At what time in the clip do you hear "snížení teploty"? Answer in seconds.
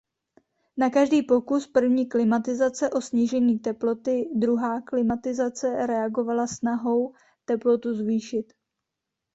3.01-4.29